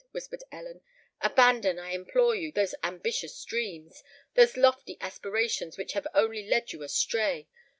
[0.09, 0.81] whispered Ellen:
[1.21, 7.47] "abandon, I implore you, those ambitious dreams—those lofty aspirations which have only led you astray!